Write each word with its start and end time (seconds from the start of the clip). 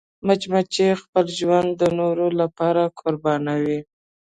مچمچۍ 0.27 0.89
خپل 1.01 1.25
ژوند 1.39 1.69
د 1.81 1.83
نورو 1.99 2.27
لپاره 2.41 2.83
قربانوي 2.99 3.79